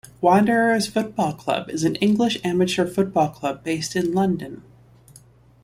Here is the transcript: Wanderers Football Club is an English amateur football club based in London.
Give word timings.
Wanderers 0.19 0.87
Football 0.87 1.33
Club 1.33 1.69
is 1.69 1.83
an 1.83 1.93
English 1.97 2.39
amateur 2.43 2.87
football 2.87 3.29
club 3.29 3.63
based 3.63 3.95
in 3.95 4.13
London. 4.13 4.63